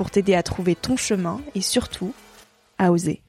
[0.00, 2.14] pour t'aider à trouver ton chemin et surtout
[2.78, 3.20] à oser.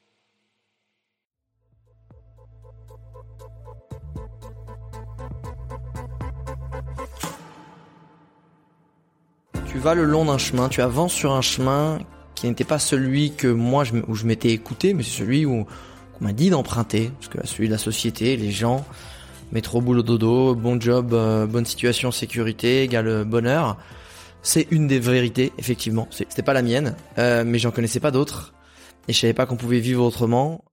[9.66, 11.98] Tu vas le long d'un chemin, tu avances sur un chemin
[12.34, 15.66] qui n'était pas celui que moi où je m'étais écouté, mais c'est celui où
[16.14, 18.82] qu'on m'a dit d'emprunter, parce que celui de la société, les gens,
[19.52, 23.76] métro, boulot, dodo, bon job, euh, bonne situation, sécurité, égale bonheur.
[24.42, 26.08] C'est une des vérités, effectivement.
[26.10, 28.54] C'était pas la mienne, euh, mais j'en connaissais pas d'autres.
[29.08, 30.64] Et je savais pas qu'on pouvait vivre autrement.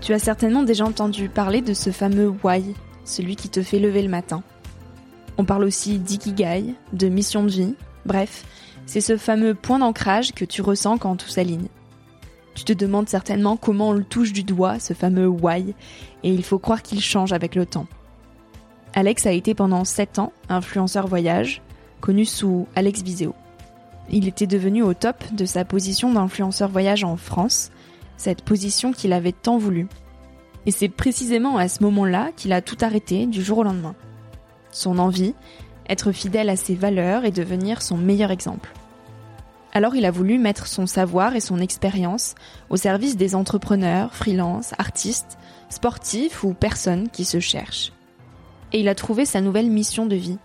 [0.00, 2.74] Tu as certainement déjà entendu parler de ce fameux why,
[3.04, 4.42] celui qui te fait lever le matin.
[5.36, 7.74] On parle aussi d'ikigai, de mission de vie,
[8.06, 8.44] bref,
[8.86, 11.68] c'est ce fameux point d'ancrage que tu ressens quand tout s'aligne.
[12.54, 15.74] Tu te demandes certainement comment on le touche du doigt, ce fameux why,
[16.24, 17.86] et il faut croire qu'il change avec le temps.
[18.94, 21.62] Alex a été pendant 7 ans influenceur voyage,
[22.00, 23.34] connu sous Alex Viseo.
[24.10, 27.70] Il était devenu au top de sa position d'influenceur voyage en France,
[28.16, 29.86] cette position qu'il avait tant voulu.
[30.66, 33.94] Et c'est précisément à ce moment-là qu'il a tout arrêté du jour au lendemain.
[34.70, 35.34] Son envie,
[35.88, 38.70] être fidèle à ses valeurs et devenir son meilleur exemple.
[39.72, 42.34] Alors il a voulu mettre son savoir et son expérience
[42.70, 45.38] au service des entrepreneurs, freelance, artistes,
[45.68, 47.92] sportifs ou personnes qui se cherchent
[48.72, 50.38] et il a trouvé sa nouvelle mission de vie,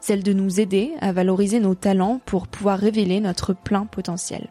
[0.00, 4.48] celle de nous aider à valoriser nos talents pour pouvoir révéler notre plein potentiel.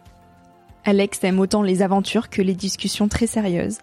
[0.85, 3.79] Alex aime autant les aventures que les discussions très sérieuses.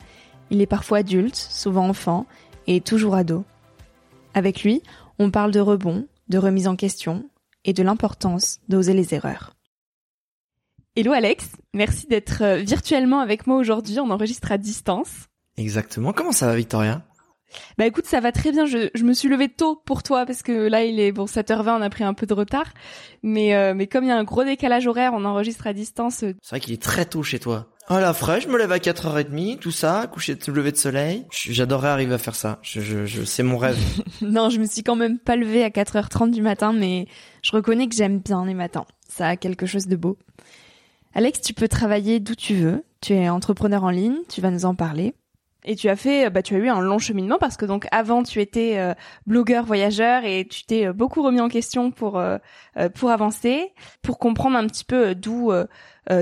[0.50, 2.27] Il est parfois adulte, souvent enfant,
[2.67, 3.44] et toujours ado.
[4.33, 4.83] Avec lui,
[5.19, 7.28] on parle de rebond, de remise en question,
[7.65, 9.55] et de l'importance d'oser les erreurs.
[10.97, 15.27] Hello Alex, merci d'être euh, virtuellement avec moi aujourd'hui, on enregistre à distance.
[15.56, 17.03] Exactement, comment ça va Victoria?
[17.79, 18.67] Bah écoute, ça va très bien.
[18.67, 21.79] Je, je me suis levée tôt pour toi parce que là il est bon 7h20,
[21.79, 22.73] on a pris un peu de retard.
[23.23, 26.23] Mais euh, mais comme il y a un gros décalage horaire, on enregistre à distance.
[26.23, 27.69] Euh, c'est vrai qu'il est très tôt chez toi.
[27.91, 31.27] Oh la fraîche, je me lève à 4h30, tout ça, coucher de lever de soleil.
[31.31, 32.59] J'adorerais arriver à faire ça.
[32.63, 33.77] Je, je, je c'est mon rêve.
[34.23, 37.07] non, je me suis quand même pas levée à 4h30 du matin, mais
[37.43, 38.87] je reconnais que j'aime bien les matins.
[39.07, 40.17] Ça a quelque chose de beau.
[41.15, 42.85] Alex, tu peux travailler d'où tu veux.
[43.03, 45.15] Tu es entrepreneur en ligne, tu vas nous en parler.
[45.67, 48.23] Et tu as fait, bah, tu as eu un long cheminement parce que donc avant
[48.23, 48.93] tu étais euh,
[49.27, 52.37] blogueur voyageur et tu t'es euh, beaucoup remis en question pour euh,
[52.94, 53.73] pour avancer,
[54.03, 55.53] pour comprendre un petit peu d'où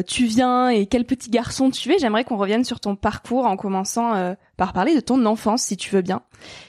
[0.06, 1.98] tu viens et quel petit garçon tu es.
[1.98, 5.90] J'aimerais qu'on revienne sur ton parcours en commençant par parler de ton enfance si tu
[5.90, 6.22] veux bien.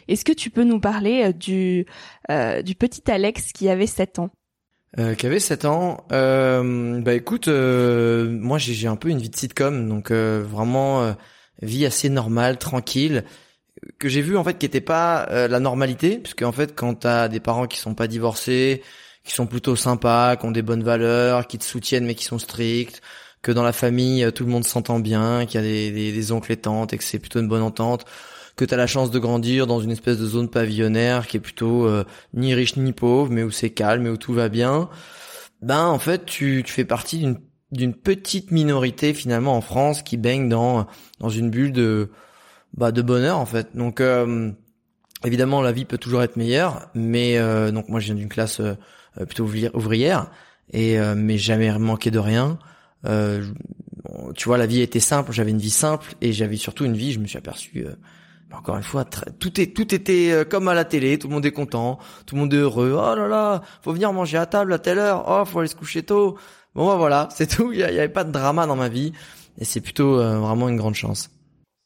[0.07, 1.85] Est-ce que tu peux nous parler du
[2.29, 4.29] du petit Alex qui avait 7 ans?
[4.99, 6.05] Euh, qui avait 7 ans.
[6.11, 11.13] Euh, bah écoute, moi j'ai un peu une vie de sitcom, donc vraiment
[11.61, 13.23] vie assez normale, tranquille,
[13.99, 16.95] que j'ai vu en fait qui était pas euh, la normalité, puisque en fait quand
[16.95, 18.83] t'as des parents qui sont pas divorcés,
[19.23, 22.39] qui sont plutôt sympas, qui ont des bonnes valeurs, qui te soutiennent mais qui sont
[22.39, 23.01] stricts,
[23.41, 26.31] que dans la famille euh, tout le monde s'entend bien, qu'il y a des, des,
[26.31, 28.05] oncles et tantes et que c'est plutôt une bonne entente,
[28.55, 31.87] que t'as la chance de grandir dans une espèce de zone pavillonnaire qui est plutôt
[31.87, 34.89] euh, ni riche ni pauvre, mais où c'est calme et où tout va bien,
[35.61, 37.37] ben en fait tu, tu fais partie d'une
[37.73, 40.87] d'une petite minorité finalement en France qui baigne dans
[41.19, 42.09] dans une bulle de
[42.75, 43.75] bah de bonheur en fait.
[43.75, 44.51] Donc euh,
[45.23, 48.59] évidemment la vie peut toujours être meilleure, mais euh, donc moi je viens d'une classe
[48.59, 48.75] euh,
[49.25, 50.31] plutôt ouvrière
[50.71, 52.57] et mais jamais manqué de rien.
[53.03, 57.11] tu vois la vie était simple, j'avais une vie simple et j'avais surtout une vie,
[57.11, 57.85] je me suis aperçu
[58.51, 61.51] encore une fois, tout est tout était comme à la télé, tout le monde est
[61.51, 62.95] content, tout le monde est heureux.
[62.95, 65.25] Oh là là, faut venir manger à table à telle heure.
[65.27, 66.37] Oh, faut aller se coucher tôt.
[66.75, 67.71] Bon bah voilà, c'est tout.
[67.71, 69.13] Il y, avait pas de drama dans ma vie
[69.59, 71.29] et c'est plutôt euh, vraiment une grande chance.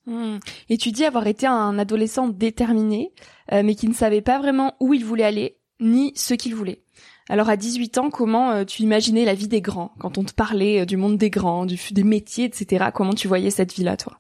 [0.06, 0.38] Hmm.
[0.70, 3.12] Et tu dis avoir été un adolescent déterminé,
[3.52, 6.82] euh, mais qui ne savait pas vraiment où il voulait aller, ni ce qu'il voulait.
[7.28, 9.92] Alors à 18 ans, comment euh, tu imaginais la vie des grands?
[10.00, 13.52] Quand on te parlait du monde des grands, du, des métiers, etc., comment tu voyais
[13.52, 14.20] cette vie-là, toi?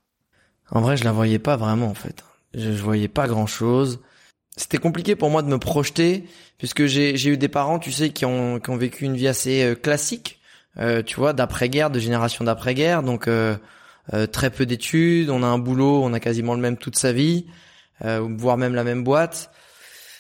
[0.69, 2.25] En vrai, je la voyais pas vraiment, en fait.
[2.53, 4.01] Je, je voyais pas grand-chose.
[4.57, 6.25] C'était compliqué pour moi de me projeter,
[6.57, 9.77] puisque j'ai eu des parents, tu sais, qui ont, qui ont vécu une vie assez
[9.81, 10.37] classique
[10.79, 13.03] euh, tu vois, d'après-guerre, de génération d'après-guerre.
[13.03, 13.56] Donc euh,
[14.13, 17.12] euh, très peu d'études, on a un boulot, on a quasiment le même toute sa
[17.12, 17.45] vie,
[18.01, 19.51] voire même la même boîte.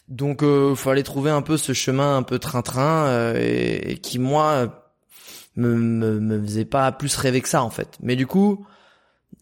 [0.07, 4.91] Donc il aller trouver un peu ce chemin un peu train-train et, qui moi
[5.55, 7.97] me, me, me faisait pas plus rêver que ça en fait.
[8.01, 8.65] Mais du coup,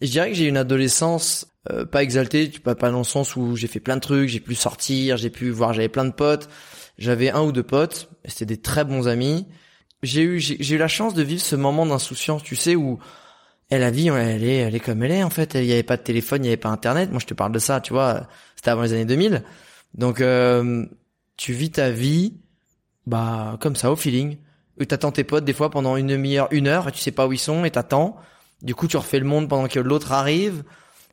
[0.01, 1.47] je dirais que j'ai une adolescence
[1.91, 4.53] pas exaltée, pas pas dans le sens où j'ai fait plein de trucs, j'ai pu
[4.53, 6.50] sortir, j'ai pu voir, j'avais plein de potes.
[6.97, 9.45] J'avais un ou deux potes, c'était des très bons amis
[10.05, 12.99] j'ai eu j'ai eu la chance de vivre ce moment d'insouciance, tu sais où
[13.69, 15.83] elle la vie elle est elle est comme elle est en fait, il y avait
[15.83, 17.11] pas de téléphone, il y avait pas internet.
[17.11, 19.43] Moi je te parle de ça, tu vois, c'était avant les années 2000.
[19.95, 20.85] Donc euh,
[21.37, 22.33] tu vis ta vie
[23.07, 24.37] bah comme ça au feeling.
[24.87, 27.33] T'attends tes potes des fois pendant une demi-heure, une heure et tu sais pas où
[27.33, 28.17] ils sont et t'attends.
[28.61, 30.63] Du coup tu refais le monde pendant que l'autre arrive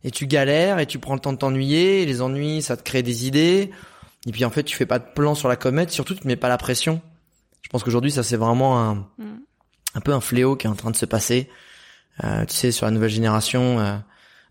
[0.04, 2.04] et tu galères et tu prends le temps de t'ennuyer.
[2.06, 3.70] Les ennuis ça te crée des idées.
[4.26, 6.36] Et puis en fait tu fais pas de plan sur la comète, surtout tu mets
[6.36, 7.00] pas la pression.
[7.62, 9.40] Je pense qu'aujourd'hui, ça c'est vraiment un, mm.
[9.94, 11.48] un peu un fléau qui est en train de se passer.
[12.24, 13.80] Euh, tu sais, sur la nouvelle génération.
[13.80, 13.96] Euh,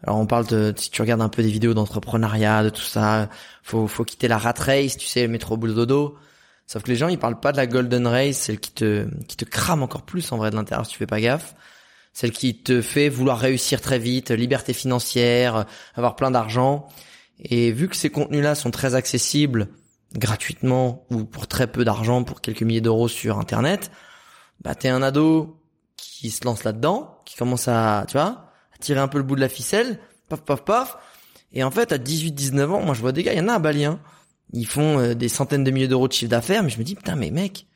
[0.03, 3.29] alors on parle de, si tu regardes un peu des vidéos d'entrepreneuriat, de tout ça,
[3.61, 6.17] faut, faut quitter la rat race, tu sais, le métro boulot dodo.
[6.65, 9.37] Sauf que les gens, ils parlent pas de la golden race, celle qui te, qui
[9.37, 11.53] te crame encore plus en vrai de l'intérieur si tu fais pas gaffe.
[12.13, 15.65] Celle qui te fait vouloir réussir très vite, liberté financière,
[15.95, 16.87] avoir plein d'argent.
[17.39, 19.67] Et vu que ces contenus-là sont très accessibles,
[20.13, 23.91] gratuitement ou pour très peu d'argent, pour quelques milliers d'euros sur Internet,
[24.61, 25.61] bah t'es un ado
[25.97, 29.35] qui se lance là-dedans, qui commence à, tu vois, à tirer un peu le bout
[29.35, 29.99] de la ficelle,
[30.29, 30.97] paf paf paf.
[31.53, 33.53] Et en fait, à 18-19 ans, moi je vois des gars, il y en a
[33.53, 33.99] à Bali, hein,
[34.53, 36.95] ils font euh, des centaines de milliers d'euros de chiffre d'affaires, mais je me dis
[36.95, 37.67] putain mais mec,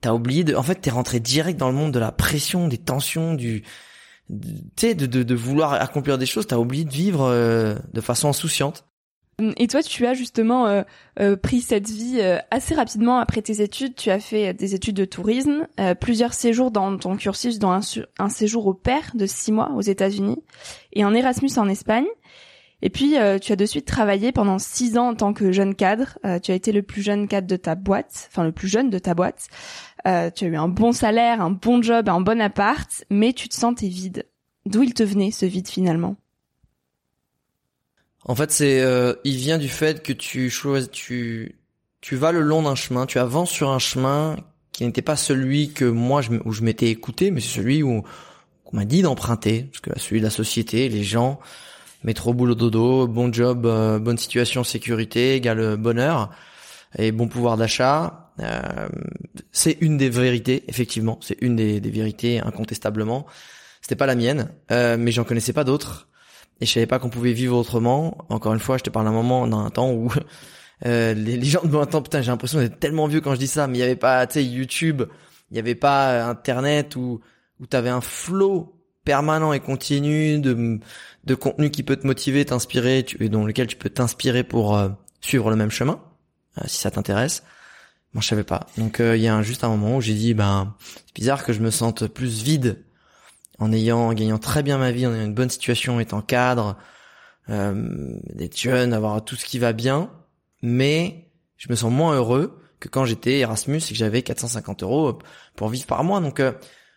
[0.00, 2.78] t'as oublié de, en fait t'es rentré direct dans le monde de la pression, des
[2.78, 3.62] tensions, du,
[4.28, 4.36] tu
[4.76, 8.28] sais, de, de, de, vouloir accomplir des choses, t'as oublié de vivre euh, de façon
[8.28, 8.87] insouciante.
[9.56, 10.82] Et toi, tu as justement euh,
[11.20, 13.94] euh, pris cette vie euh, assez rapidement après tes études.
[13.94, 15.68] Tu as fait des études de tourisme,
[16.00, 17.70] plusieurs séjours dans ton cursus, dans
[18.18, 20.42] un, séjour au pair de six mois aux États-Unis
[20.92, 22.06] et un Erasmus en Espagne.
[22.82, 26.18] Et puis, tu as de suite travaillé pendant six ans en tant que jeune cadre.
[26.42, 28.98] tu as été le plus jeune cadre de ta boîte, enfin le plus jeune de
[28.98, 29.48] ta boîte.
[30.04, 33.54] tu as eu un bon salaire, un bon job, un bon appart, mais tu te
[33.54, 34.26] sentais vide.
[34.66, 36.16] D'où il te venait ce vide finalement?
[38.24, 41.56] En fait, c'est, euh, il vient du fait que tu choisis, tu,
[42.00, 44.36] tu vas le long d'un chemin, tu avances sur un chemin
[44.72, 48.02] qui n'était pas celui que moi où je m'étais écouté, mais c'est celui où
[48.64, 51.40] qu'on m'a dit d'emprunter, parce que celui de la société, les gens,
[52.04, 56.30] métro boulot dodo, bon job, euh, bonne situation, sécurité égale bonheur
[56.98, 58.32] et bon pouvoir d'achat.
[58.40, 58.88] Euh,
[59.52, 63.26] c'est une des vérités, effectivement, c'est une des, des vérités incontestablement.
[63.80, 66.07] C'était pas la mienne, euh, mais j'en connaissais pas d'autres
[66.60, 68.18] et je savais pas qu'on pouvait vivre autrement.
[68.28, 70.12] Encore une fois, je te parle d'un moment, d'un temps où
[70.86, 73.46] euh, les, gens de mon temps, putain, j'ai l'impression d'être tellement vieux quand je dis
[73.46, 75.02] ça, mais il y avait pas, tu sais, YouTube,
[75.50, 77.20] il y avait pas Internet où
[77.60, 80.78] où t'avais un flow permanent et continu de
[81.24, 84.90] de contenu qui peut te motiver, t'inspirer, et dans lequel tu peux t'inspirer pour euh,
[85.20, 86.00] suivre le même chemin,
[86.58, 87.42] euh, si ça t'intéresse.
[88.14, 88.66] Moi, je savais pas.
[88.78, 91.60] Donc, il y a juste un moment où j'ai dit, ben, c'est bizarre que je
[91.60, 92.82] me sente plus vide
[93.58, 96.76] en ayant en gagnant très bien ma vie, en ayant une bonne situation, étant cadre,
[97.50, 97.74] euh,
[98.34, 100.10] d'être jeune, avoir tout ce qui va bien,
[100.62, 105.18] mais je me sens moins heureux que quand j'étais Erasmus et que j'avais 450 euros
[105.56, 106.20] pour vivre par mois.
[106.20, 106.52] Donc euh,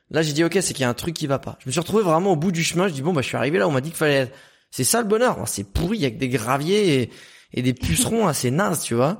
[0.10, 1.58] là, j'ai dit ok, c'est qu'il y a un truc qui va pas.
[1.60, 2.88] Je me suis retrouvé vraiment au bout du chemin.
[2.88, 4.32] Je dis bon bah je suis arrivé là, on m'a dit qu'il fallait.
[4.70, 5.38] C'est ça le bonheur.
[5.48, 7.12] C'est pourri, il y a que des graviers
[7.53, 9.20] et, des pucerons assez nazes, tu vois.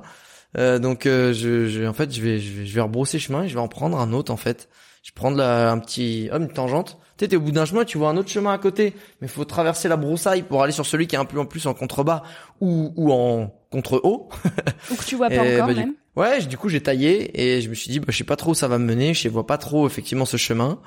[0.56, 3.54] Euh, donc euh, je, je, en fait, je vais, je vais, je chemin et je
[3.54, 4.68] vais en prendre un autre en fait
[5.02, 6.98] Je prends la, un petit, oh, une tangente.
[7.22, 9.44] Tu sais, au bout d'un chemin, tu vois un autre chemin à côté, mais faut
[9.44, 12.22] traverser la broussaille pour aller sur celui qui est un peu en plus en contrebas
[12.60, 14.28] ou, ou en contre-haut.
[14.90, 15.90] ou que tu vois pas encore bah, même.
[15.90, 18.34] Du, ouais, du coup, j'ai taillé et je me suis dit, bah, je sais pas
[18.34, 20.80] trop où ça va me mener, je vois pas trop effectivement ce chemin,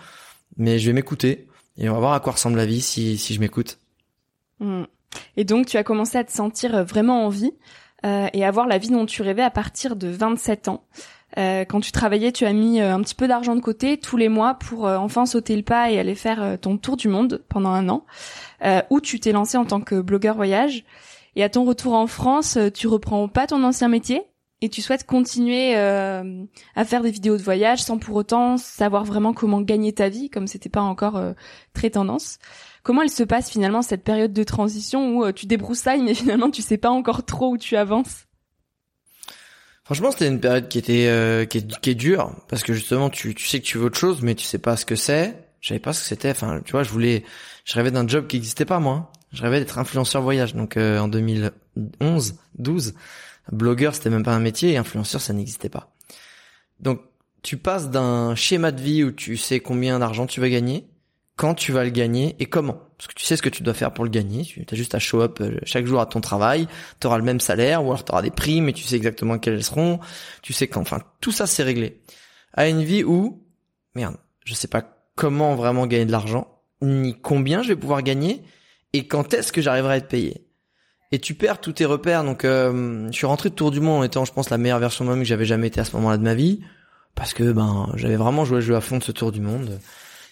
[0.57, 3.33] mais je vais m'écouter et on va voir à quoi ressemble la vie si, si
[3.33, 3.79] je m'écoute.
[4.59, 4.83] Hmm.
[5.37, 7.53] Et donc, tu as commencé à te sentir vraiment en vie
[8.05, 10.83] euh, et avoir la vie dont tu rêvais à partir de 27 ans.
[11.37, 14.17] Euh, quand tu travaillais, tu as mis euh, un petit peu d'argent de côté tous
[14.17, 17.07] les mois pour euh, enfin sauter le pas et aller faire euh, ton tour du
[17.07, 18.05] monde pendant un an,
[18.89, 20.83] où tu t'es lancé en tant que blogueur voyage.
[21.35, 24.23] Et à ton retour en France, tu reprends pas ton ancien métier
[24.61, 29.33] et tu souhaites continuer à faire des vidéos de voyage sans pour autant savoir vraiment
[29.33, 31.21] comment gagner ta vie, comme c'était pas encore
[31.73, 32.39] très tendance.
[32.83, 36.61] Comment elle se passe finalement cette période de transition où tu débroussailles mais finalement tu
[36.61, 38.25] sais pas encore trop où tu avances?
[39.85, 43.11] Franchement, c'était une période qui était euh, qui, est, qui est dure parce que justement,
[43.11, 45.37] tu, tu sais que tu veux autre chose, mais tu sais pas ce que c'est.
[45.61, 46.31] Je savais pas ce que c'était.
[46.31, 47.23] Enfin, tu vois, je voulais,
[47.65, 49.11] je rêvais d'un job qui existait pas moi.
[49.31, 50.55] Je rêvais d'être influenceur voyage.
[50.55, 52.95] Donc euh, en 2011, 12,
[53.51, 55.93] blogueur c'était même pas un métier et influenceur ça n'existait pas.
[56.79, 57.01] Donc
[57.43, 60.87] tu passes d'un schéma de vie où tu sais combien d'argent tu vas gagner
[61.35, 62.79] quand tu vas le gagner et comment.
[62.97, 64.43] Parce que tu sais ce que tu dois faire pour le gagner.
[64.43, 66.67] Tu as juste à show up euh, chaque jour à ton travail.
[66.99, 69.37] Tu auras le même salaire ou alors tu auras des primes et tu sais exactement
[69.37, 69.99] quelles elles seront.
[70.41, 72.01] Tu sais qu'enfin, tout ça c'est réglé.
[72.53, 73.43] À une vie où,
[73.95, 74.15] merde,
[74.45, 74.83] je sais pas
[75.15, 76.47] comment vraiment gagner de l'argent,
[76.81, 78.43] ni combien je vais pouvoir gagner
[78.93, 80.45] et quand est-ce que j'arriverai à être payé.
[81.11, 82.23] Et tu perds tous tes repères.
[82.23, 84.79] Donc, euh, je suis rentré de tour du monde en étant, je pense, la meilleure
[84.79, 86.61] version de moi-même que j'avais jamais été à ce moment-là de ma vie.
[87.13, 89.79] Parce que ben, j'avais vraiment joué le jeu à fond de ce tour du monde.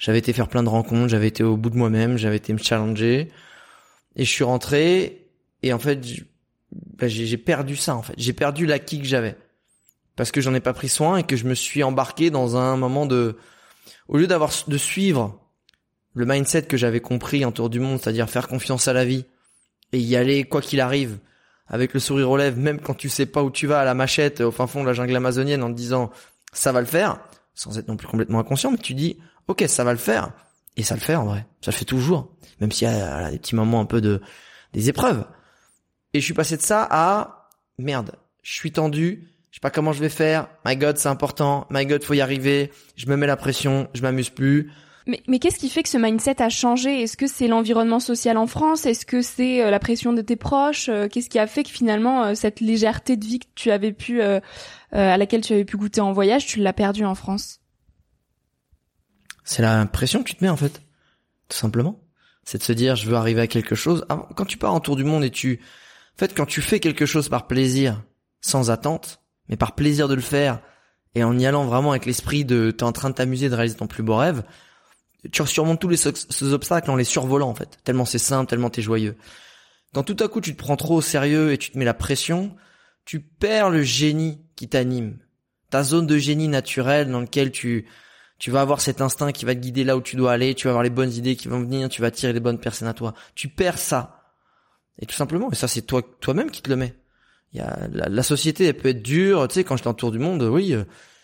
[0.03, 2.57] J'avais été faire plein de rencontres, j'avais été au bout de moi-même, j'avais été me
[2.57, 3.31] challenger.
[4.17, 5.29] Et je suis rentré,
[5.61, 5.97] et en fait,
[6.73, 8.13] bah, j'ai perdu ça, en fait.
[8.17, 9.37] J'ai perdu l'acquis que j'avais.
[10.17, 12.75] Parce que j'en ai pas pris soin et que je me suis embarqué dans un
[12.75, 13.37] moment de,
[14.09, 15.39] au lieu d'avoir, de suivre
[16.13, 19.23] le mindset que j'avais compris en tour du monde, c'est-à-dire faire confiance à la vie
[19.93, 21.17] et y aller quoi qu'il arrive,
[21.65, 23.93] avec le sourire aux lèvres, même quand tu sais pas où tu vas à la
[23.93, 26.11] machette au fin fond de la jungle amazonienne en te disant
[26.51, 27.21] ça va le faire,
[27.53, 30.31] sans être non plus complètement inconscient, mais tu dis ok, ça va le faire.
[30.75, 31.45] Et ça le fait en vrai.
[31.61, 32.31] Ça le fait toujours.
[32.59, 34.21] Même s'il y a des petits moments un peu de
[34.73, 35.25] des épreuves.
[36.13, 39.93] Et je suis passé de ça à merde, je suis tendu, je sais pas comment
[39.93, 40.47] je vais faire.
[40.65, 41.67] My God, c'est important.
[41.69, 42.71] My God, faut y arriver.
[42.95, 44.71] Je me mets la pression, je m'amuse plus.
[45.05, 47.01] Mais, mais qu'est-ce qui fait que ce mindset a changé?
[47.01, 48.85] Est-ce que c'est l'environnement social en France?
[48.85, 50.87] Est-ce que c'est euh, la pression de tes proches?
[50.87, 53.91] Euh, Qu'est-ce qui a fait que finalement euh, cette légèreté de vie que tu avais
[53.91, 57.59] pu, à laquelle tu avais pu goûter en voyage, tu l'as perdue en France?
[59.43, 60.81] C'est la pression que tu te mets en fait,
[61.49, 61.99] tout simplement.
[62.43, 64.05] C'est de se dire je veux arriver à quelque chose.
[64.35, 65.59] Quand tu pars en tour du monde et tu,
[66.15, 68.03] en fait, quand tu fais quelque chose par plaisir,
[68.41, 70.59] sans attente, mais par plaisir de le faire,
[71.15, 73.77] et en y allant vraiment avec l'esprit de t'es en train de t'amuser de réaliser
[73.77, 74.43] ton plus beau rêve,
[75.31, 77.77] tu surmontes tous les ces obstacles en les survolant en fait.
[77.83, 79.15] Tellement c'est simple, tellement t'es joyeux.
[79.93, 81.93] Quand tout à coup tu te prends trop au sérieux et tu te mets la
[81.93, 82.55] pression,
[83.05, 85.19] tu perds le génie qui t'anime.
[85.69, 87.87] Ta zone de génie naturel dans lequel tu
[88.39, 90.67] tu vas avoir cet instinct qui va te guider là où tu dois aller, tu
[90.67, 92.93] vas avoir les bonnes idées qui vont venir, tu vas attirer les bonnes personnes à
[92.93, 93.13] toi.
[93.35, 94.23] Tu perds ça.
[94.99, 96.95] Et tout simplement, et ça c'est toi toi-même qui te le mets.
[97.53, 100.11] Il y a la, société elle peut être dure, tu sais quand j'étais en tour
[100.11, 100.83] du monde, oui, euh,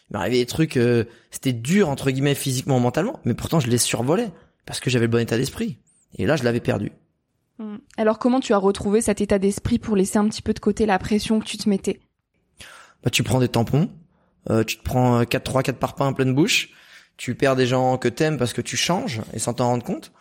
[0.10, 3.78] il m'arrivait des trucs euh, c'était dur entre guillemets physiquement mentalement, mais pourtant je les
[3.78, 4.32] survolais
[4.66, 5.78] parce que j'avais le bon état d'esprit.
[6.16, 6.92] Et là, je l'avais perdu.
[7.60, 7.80] Hum.
[7.98, 10.86] Alors comment tu as retrouvé cet état d'esprit pour laisser un petit peu de côté
[10.86, 12.00] la pression que tu te mettais?
[13.04, 13.90] Bah tu prends des tampons,
[14.50, 16.70] euh, tu te prends 4 3 4 parpaings en pleine bouche,
[17.20, 20.14] tu perds des gens que t'aimes parce que tu changes et sans t'en rendre compte.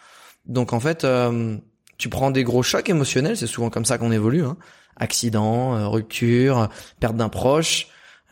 [0.46, 1.56] Donc en fait, euh,
[1.96, 4.42] tu prends des gros chocs émotionnels, c'est souvent comme ça qu'on évolue.
[4.42, 4.56] Hein.
[4.96, 7.86] Accident, euh, rupture, perte d'un proche,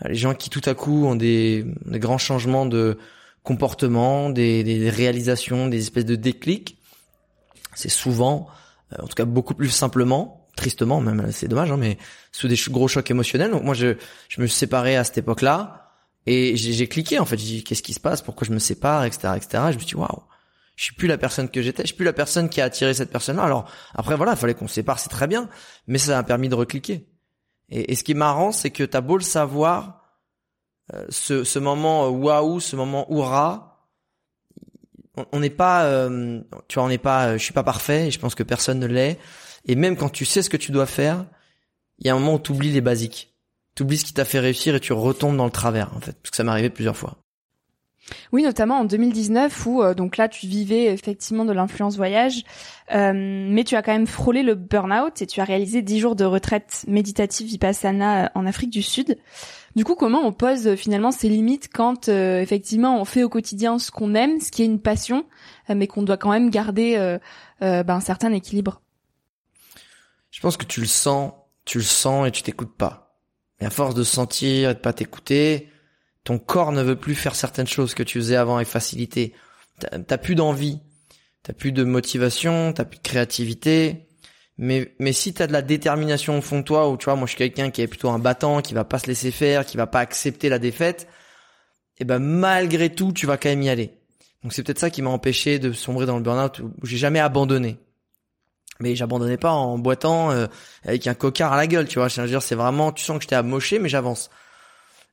[0.04, 2.98] euh, les gens qui tout à coup ont des, des grands changements de
[3.44, 6.76] comportement, des, des, réalisations, des espèces de déclics.
[7.72, 8.48] C'est souvent,
[8.98, 11.98] en tout cas beaucoup plus simplement, tristement même, c'est dommage, hein, mais
[12.32, 13.52] sous des gros chocs émotionnels.
[13.52, 13.94] Donc moi, je,
[14.28, 15.85] je me suis séparé à cette époque-là
[16.26, 19.04] et j'ai cliqué en fait, j'ai dit qu'est-ce qui se passe, pourquoi je me sépare,
[19.04, 19.64] etc., etc.
[19.68, 20.22] Et je me suis dit waouh,
[20.74, 22.94] je suis plus la personne que j'étais, je suis plus la personne qui a attiré
[22.94, 23.44] cette personne-là.
[23.44, 25.48] Alors après voilà, il fallait qu'on se sépare, c'est très bien,
[25.86, 27.08] mais ça a permis de recliquer.
[27.68, 30.02] Et, ce qui est marrant, c'est que t'as beau le savoir,
[30.94, 33.88] euh, ce, ce moment euh, waouh, ce moment hurrah,
[35.32, 38.18] on n'est pas, euh, tu vois, on n'est pas, je suis pas parfait, et je
[38.18, 39.18] pense que personne ne l'est.
[39.64, 41.24] Et même quand tu sais ce que tu dois faire,
[41.98, 43.35] il y a un moment où tu oublies les basiques
[43.76, 46.16] tu oublies ce qui t'a fait réussir et tu retombes dans le travers en fait
[46.20, 47.18] parce que ça m'est arrivé plusieurs fois.
[48.32, 52.44] Oui, notamment en 2019 où euh, donc là tu vivais effectivement de l'influence voyage,
[52.94, 56.16] euh, mais tu as quand même frôlé le burn-out et tu as réalisé 10 jours
[56.16, 59.18] de retraite méditative vipassana en Afrique du Sud.
[59.74, 63.90] Du coup, comment on pose finalement ses limites quand effectivement on fait au quotidien ce
[63.90, 65.26] qu'on aime, ce qui est une passion,
[65.68, 67.18] mais qu'on doit quand même garder
[67.60, 68.80] ben, un certain équilibre?
[70.30, 71.32] Je pense que tu le sens,
[71.66, 73.05] tu le sens et tu t'écoutes pas.
[73.60, 75.70] Et à force de sentir et de pas t'écouter,
[76.24, 79.32] ton corps ne veut plus faire certaines choses que tu faisais avant avec facilité.
[79.78, 80.80] T'as plus d'envie,
[81.42, 84.08] t'as plus de motivation, t'as plus de créativité.
[84.58, 87.26] Mais mais si t'as de la détermination au fond de toi, ou tu vois, moi
[87.26, 89.76] je suis quelqu'un qui est plutôt un battant, qui va pas se laisser faire, qui
[89.76, 91.08] va pas accepter la défaite,
[91.98, 93.92] et eh ben malgré tout, tu vas quand même y aller.
[94.42, 97.20] Donc c'est peut-être ça qui m'a empêché de sombrer dans le burn-out où j'ai jamais
[97.20, 97.78] abandonné.
[98.80, 100.46] Mais j'abandonnais pas en boitant euh,
[100.84, 102.08] avec un cocard à la gueule, tu vois.
[102.08, 104.30] Je veux dire, c'est vraiment, tu sens que j'étais amoché, mais j'avance.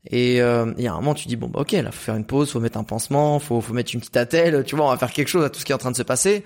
[0.09, 2.15] Et euh, il y a un moment, tu dis bon bah ok, là faut faire
[2.15, 4.89] une pause, faut mettre un pansement, faut faut mettre une petite attelle, tu vois, on
[4.89, 6.43] va faire quelque chose à tout ce qui est en train de se passer.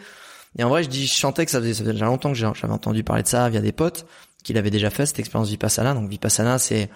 [0.60, 2.38] Et en vrai, je dis, je chantais que ça faisait, ça faisait déjà longtemps que
[2.38, 4.06] j'avais entendu parler de ça via des potes
[4.44, 5.94] qui l'avaient déjà fait cette expérience vipassana.
[5.94, 6.90] Donc vipassana, c'est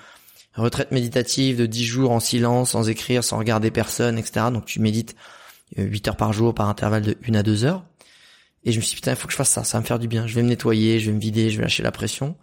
[0.56, 4.48] retraite méditative de 10 jours en silence, sans écrire, sans regarder personne, etc.
[4.54, 5.16] Donc tu médites
[5.78, 7.84] 8 heures par jour par intervalle de 1 à 2 heures.
[8.64, 9.88] Et je me suis dit putain, il faut que je fasse ça, ça va me
[9.88, 10.28] faire du bien.
[10.28, 12.38] Je vais me nettoyer, je vais me vider, je vais lâcher la pression.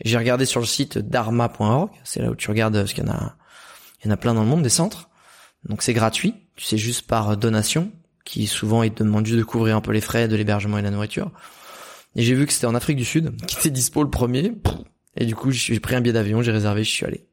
[0.00, 3.08] Et j'ai regardé sur le site dharma.org, c'est là où tu regardes ce qu'il y
[3.08, 3.36] en a
[4.04, 5.08] il y en a plein dans le monde des centres.
[5.64, 6.34] Donc c'est gratuit.
[6.56, 7.90] Tu sais juste par donation,
[8.24, 10.86] qui souvent ils te juste de couvrir un peu les frais de l'hébergement et de
[10.86, 11.32] la nourriture.
[12.14, 14.52] Et j'ai vu que c'était en Afrique du Sud, qui était dispo le premier.
[15.16, 17.26] Et du coup, j'ai pris un billet d'avion, j'ai réservé, je suis allé.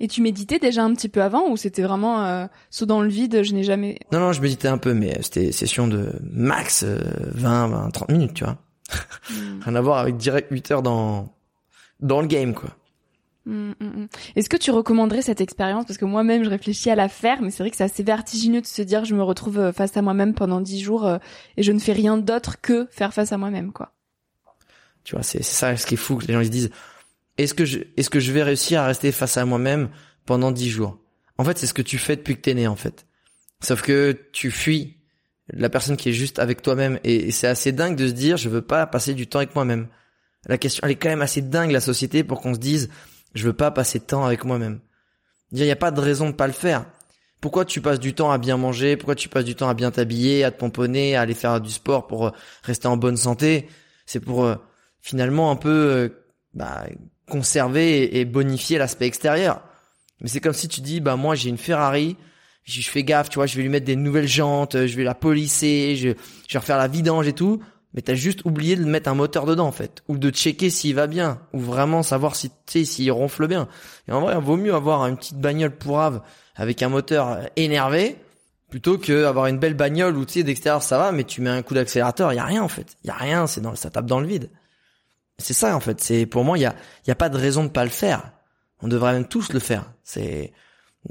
[0.00, 3.08] Et tu méditais déjà un petit peu avant ou c'était vraiment euh, saut dans le
[3.08, 3.98] vide, je n'ai jamais...
[4.12, 8.34] Non, non, je méditais un peu, mais c'était session de max 20, 20, 30 minutes,
[8.34, 8.58] tu vois.
[9.30, 9.60] Hmm.
[9.62, 11.34] Rien à voir avec direct 8 heures dans,
[12.00, 12.70] dans le game, quoi.
[13.46, 14.08] Mm, mm, mm.
[14.34, 15.84] Est-ce que tu recommanderais cette expérience?
[15.86, 18.60] Parce que moi-même, je réfléchis à la faire, mais c'est vrai que c'est assez vertigineux
[18.60, 21.18] de se dire je me retrouve euh, face à moi-même pendant dix jours euh,
[21.56, 23.92] et je ne fais rien d'autre que faire face à moi-même, quoi.
[25.04, 26.16] Tu vois, c'est ça ce qui est fou.
[26.16, 26.70] Que les gens ils se disent
[27.38, 29.90] est-ce que je vais réussir à rester face à moi-même
[30.24, 30.98] pendant dix jours?
[31.38, 33.06] En fait, c'est ce que tu fais depuis que t'es né, en fait.
[33.60, 34.96] Sauf que tu fuis
[35.52, 38.36] la personne qui est juste avec toi-même et, et c'est assez dingue de se dire
[38.36, 39.88] je veux pas passer du temps avec moi-même.
[40.46, 42.90] La question, elle est quand même assez dingue la société pour qu'on se dise
[43.34, 44.80] je veux pas passer de temps avec moi-même.
[45.52, 46.86] Il n'y a pas de raison de pas le faire.
[47.40, 48.96] Pourquoi tu passes du temps à bien manger?
[48.96, 51.70] Pourquoi tu passes du temps à bien t'habiller, à te pomponner, à aller faire du
[51.70, 52.30] sport pour euh,
[52.62, 53.68] rester en bonne santé?
[54.06, 54.56] C'est pour euh,
[55.00, 56.08] finalement un peu euh,
[56.54, 56.86] bah,
[57.28, 59.62] conserver et bonifier l'aspect extérieur.
[60.20, 62.16] Mais c'est comme si tu dis bah moi j'ai une Ferrari,
[62.64, 65.14] je fais gaffe, tu vois, je vais lui mettre des nouvelles jantes, je vais la
[65.14, 66.10] polisser, je,
[66.48, 67.60] je vais refaire la vidange et tout
[67.96, 70.94] mais t'as juste oublié de mettre un moteur dedans en fait, ou de checker s'il
[70.94, 73.68] va bien, ou vraiment savoir si tu s'il ronfle bien.
[74.06, 76.20] Et en vrai, il vaut mieux avoir une petite bagnole pourrave
[76.54, 78.16] avec un moteur énervé
[78.68, 81.50] plutôt que avoir une belle bagnole où tu sais d'extérieur ça va, mais tu mets
[81.50, 83.74] un coup d'accélérateur, il y a rien en fait, il y a rien, c'est dans
[83.74, 84.50] ça tape dans le vide.
[85.38, 87.36] C'est ça en fait, c'est pour moi il y a il y a pas de
[87.36, 88.32] raison de pas le faire.
[88.80, 89.92] On devrait même tous le faire.
[90.02, 90.52] C'est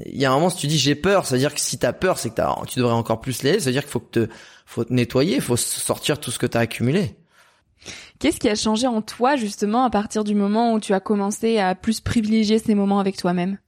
[0.04, 1.78] il y a un moment si tu dis j'ai peur, c'est à dire que si
[1.78, 4.26] t'as peur, c'est que tu devrais encore plus l'aider, c'est à dire qu'il faut que
[4.26, 4.28] te
[4.66, 7.16] faut te nettoyer, faut sortir tout ce que tu as accumulé.
[8.18, 11.58] Qu'est-ce qui a changé en toi justement à partir du moment où tu as commencé
[11.58, 13.58] à plus privilégier ces moments avec toi-même?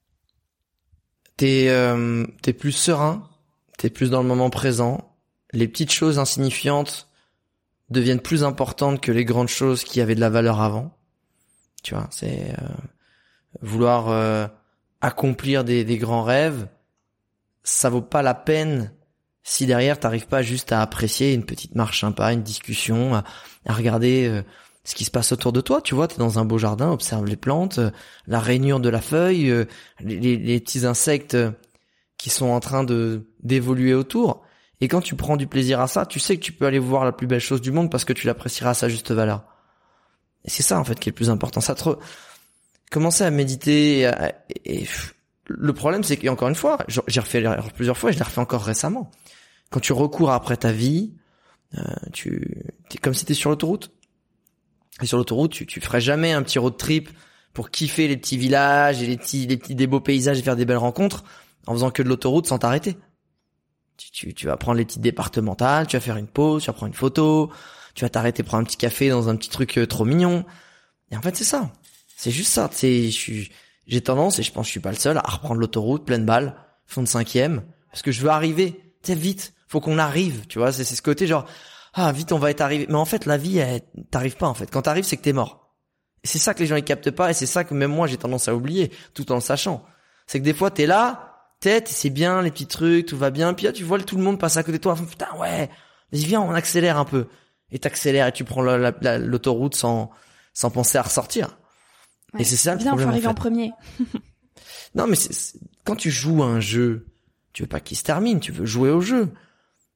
[1.37, 3.29] T'es euh, t'es plus serein,
[3.77, 5.15] t'es plus dans le moment présent.
[5.53, 7.08] Les petites choses insignifiantes
[7.91, 10.95] deviennent plus importantes que les grandes choses qui avaient de la valeur avant.
[11.83, 12.67] Tu vois, c'est euh,
[13.63, 14.47] vouloir euh,
[15.01, 16.69] accomplir des, des grands rêves,
[17.63, 18.93] ça vaut pas la peine
[19.49, 23.25] si derrière t'arrives pas juste à apprécier une petite marche sympa, une discussion, à,
[23.67, 24.43] regarder euh,
[24.85, 27.25] ce qui se passe autour de toi, tu vois, t'es dans un beau jardin, observe
[27.25, 27.91] les plantes, euh,
[28.27, 29.65] la rainure de la feuille, euh,
[30.01, 31.37] les, les, petits insectes
[32.19, 34.43] qui sont en train de d'évoluer autour.
[34.81, 37.05] Et quand tu prends du plaisir à ça, tu sais que tu peux aller voir
[37.05, 39.45] la plus belle chose du monde parce que tu l'apprécieras à sa juste valeur.
[40.45, 41.61] Et c'est ça en fait qui est le plus important.
[41.61, 41.97] Ça te
[42.91, 44.11] commencer à méditer
[44.65, 44.87] et,
[45.51, 48.41] le problème c'est qu'encore une fois, j'ai refait l'erreur plusieurs fois et je l'ai refait
[48.41, 49.11] encore récemment
[49.71, 51.13] quand tu recours après ta vie,
[51.77, 53.91] euh, tu es comme si t'es sur l'autoroute.
[55.03, 57.11] Et sur l'autoroute, tu, tu ferais jamais un petit road trip
[57.53, 60.57] pour kiffer les petits villages et les petits, les petits des beaux paysages et faire
[60.57, 61.25] des belles rencontres
[61.67, 62.97] en faisant que de l'autoroute sans t'arrêter.
[63.99, 66.73] Tu, tu, tu vas prendre les petites départementales, tu vas faire une pause, tu vas
[66.73, 67.53] prendre une photo,
[67.95, 70.47] tu vas t'arrêter prendre un petit café dans un petit truc euh, trop mignon.
[71.11, 71.71] Et en fait, c'est ça.
[72.17, 72.71] C'est juste ça.
[72.73, 73.11] C'est,
[73.87, 76.25] j'ai tendance, et je pense que je suis pas le seul, à reprendre l'autoroute pleine
[76.25, 76.55] balle,
[76.87, 80.73] fond de cinquième, parce que je veux arriver, tu vite faut qu'on arrive, tu vois,
[80.73, 81.45] c'est ce côté genre
[81.95, 82.87] ah vite on va être arrivé.
[82.89, 83.63] Mais en fait la vie
[84.11, 84.71] t'arrive pas en fait.
[84.71, 85.75] Quand t'arrives c'est que t'es mort.
[86.25, 88.17] C'est ça que les gens ils captent pas et c'est ça que même moi j'ai
[88.17, 89.85] tendance à oublier tout en le sachant.
[90.27, 91.28] C'est que des fois t'es là,
[91.61, 93.55] tête, c'est bien les petits trucs, tout va bien.
[93.55, 94.97] Puis là, tu vois tout le monde passer à côté de toi.
[94.97, 95.69] Putain, ouais,
[96.13, 97.27] vas-y viens, on accélère un peu.
[97.71, 100.11] Et t'accélères et tu prends l'autoroute sans
[100.59, 101.57] sans penser à ressortir.
[102.37, 102.97] et c'est ça le bien, problème.
[102.97, 103.73] Bien, faut arriver en, premier.
[104.97, 105.17] non, mais
[105.85, 107.07] quand tu joues à un jeu,
[107.53, 109.33] tu veux pas qu'il se termine, tu veux jouer au jeu.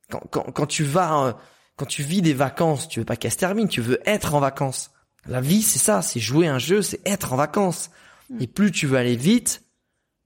[0.09, 1.33] Quand, quand, quand tu vas, euh,
[1.75, 4.41] quand tu vis des vacances, tu veux pas qu'elles se terminent, tu veux être en
[4.41, 4.93] vacances.
[5.27, 7.91] La vie, c'est ça, c'est jouer un jeu, c'est être en vacances.
[8.31, 8.43] Mm.
[8.43, 9.65] Et plus tu veux aller vite,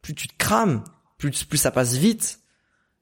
[0.03, 0.85] plus tu te crames,
[1.18, 2.40] plus, plus ça passe vite,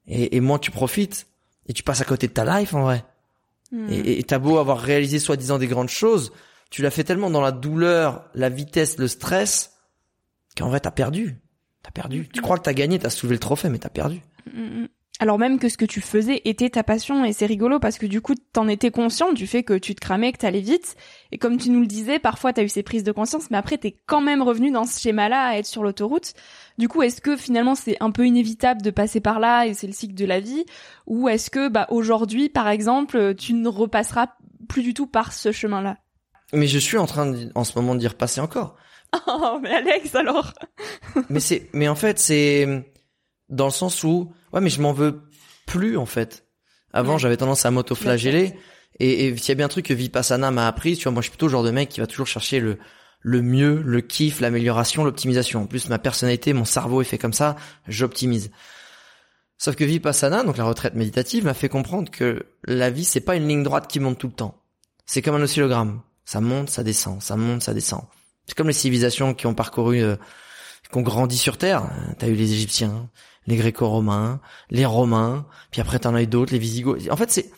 [0.06, 1.26] et, et moins tu profites.
[1.66, 3.04] Et tu passes à côté de ta life, en vrai.
[3.72, 3.86] Mm.
[3.90, 6.32] Et t'as beau avoir réalisé soi-disant des grandes choses,
[6.70, 9.72] tu l'as fait tellement dans la douleur, la vitesse, le stress,
[10.56, 11.40] qu'en vrai t'as perdu.
[11.82, 12.28] T'as perdu.
[12.28, 14.22] Tu crois que t'as gagné, t'as soulevé le trophée, mais t'as perdu.
[15.20, 18.06] Alors même que ce que tu faisais était ta passion et c'est rigolo parce que
[18.06, 20.96] du coup t'en étais conscient du fait que tu te cramais, que t'allais vite
[21.30, 23.78] et comme tu nous le disais, parfois t'as eu ces prises de conscience mais après
[23.78, 26.32] t'es quand même revenu dans ce schéma-là à être sur l'autoroute.
[26.78, 29.86] Du coup est-ce que finalement c'est un peu inévitable de passer par là et c'est
[29.86, 30.64] le cycle de la vie?
[31.06, 34.26] Ou est-ce que bah aujourd'hui par exemple tu ne repasseras
[34.68, 35.96] plus du tout par ce chemin-là?
[36.52, 38.76] Mais je suis en train en ce moment d'y repasser encore.
[39.28, 40.54] Oh mais Alex alors?
[41.30, 42.84] Mais c'est mais en fait c'est
[43.48, 45.20] dans le sens où ouais mais je m'en veux
[45.66, 46.46] plus en fait.
[46.92, 48.54] Avant j'avais tendance à m'auto-flageller
[49.00, 51.24] et il y a bien un truc que Vipassana m'a appris, tu vois moi je
[51.24, 52.78] suis plutôt le genre de mec qui va toujours chercher le
[53.26, 55.62] le mieux, le kiff, l'amélioration, l'optimisation.
[55.62, 57.56] En plus ma personnalité, mon cerveau est fait comme ça,
[57.88, 58.50] j'optimise.
[59.56, 63.36] Sauf que Vipassana, donc la retraite méditative, m'a fait comprendre que la vie c'est pas
[63.36, 64.62] une ligne droite qui monte tout le temps.
[65.06, 66.02] C'est comme un oscillogramme.
[66.26, 68.02] Ça monte, ça descend, ça monte, ça descend.
[68.46, 70.02] C'est comme les civilisations qui ont parcouru,
[70.94, 71.90] euh, qui ont grandi sur Terre.
[72.18, 73.08] T'as eu les Égyptiens,
[73.46, 77.10] les Gréco-Romains, les Romains, puis après t'en as eu d'autres, les Visigoths.
[77.10, 77.50] En fait, c'est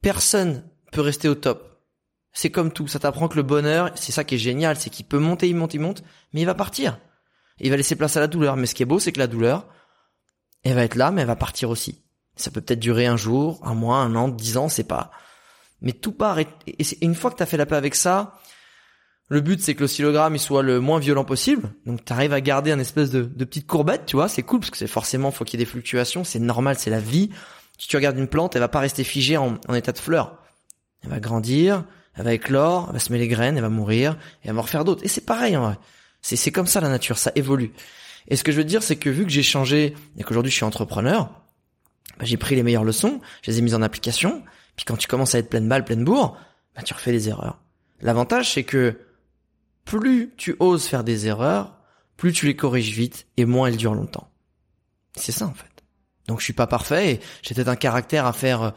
[0.00, 1.80] personne peut rester au top.
[2.32, 5.04] C'est comme tout, ça t'apprend que le bonheur, c'est ça qui est génial, c'est qu'il
[5.04, 6.98] peut monter, il monte, il monte, mais il va partir.
[7.60, 8.56] il va laisser place à la douleur.
[8.56, 9.66] Mais ce qui est beau, c'est que la douleur,
[10.64, 12.02] elle va être là, mais elle va partir aussi.
[12.36, 15.10] Ça peut peut-être durer un jour, un mois, un an, dix ans, c'est pas.
[15.82, 16.38] Mais tout part.
[16.38, 16.46] Et,
[17.02, 18.38] une fois que t'as fait la paix avec ça,
[19.28, 21.70] le but, c'est que l'oscillogramme il soit le moins violent possible.
[21.86, 24.28] Donc, tu arrives à garder un espèce de, de petite courbette, tu vois.
[24.28, 26.24] C'est cool parce que c'est forcément, faut qu'il y ait des fluctuations.
[26.24, 27.30] C'est normal, c'est la vie.
[27.78, 30.38] Si tu regardes une plante, elle va pas rester figée en, état de fleur.
[31.02, 34.48] Elle va grandir, elle va éclore, elle va semer les graines, elle va mourir, et
[34.48, 35.04] elle va en refaire d'autres.
[35.04, 35.78] Et c'est pareil, en vrai.
[36.20, 37.72] C'est, c'est comme ça la nature, ça évolue.
[38.28, 40.56] Et ce que je veux dire, c'est que vu que j'ai changé et qu'aujourd'hui je
[40.56, 41.30] suis entrepreneur,
[42.18, 44.42] bah, j'ai pris les meilleures leçons, je les ai mises en application.
[44.76, 46.36] Puis quand tu commences à être pleine balle, pleine bourre,
[46.76, 47.58] bah, tu refais des erreurs.
[48.00, 48.96] L'avantage, c'est que
[49.84, 51.78] plus tu oses faire des erreurs,
[52.16, 54.28] plus tu les corriges vite et moins elles durent longtemps.
[55.16, 55.66] C'est ça en fait.
[56.28, 58.70] Donc je suis pas parfait et j'ai peut-être un caractère à faire euh,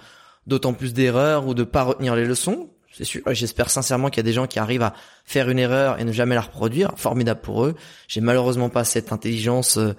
[0.48, 2.70] d'autant plus d'erreurs ou de pas retenir les leçons.
[2.92, 3.22] C'est sûr.
[3.32, 4.94] J'espère sincèrement qu'il y a des gens qui arrivent à
[5.26, 6.94] faire une erreur et ne jamais la reproduire.
[6.96, 7.76] Formidable pour eux.
[8.08, 9.94] J'ai malheureusement pas cette intelligence euh,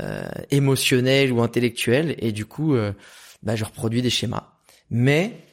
[0.00, 2.92] euh émotionnelle ou intellectuelle et du coup, euh,
[3.42, 4.52] bah, je reproduis des schémas.
[4.90, 5.47] Mais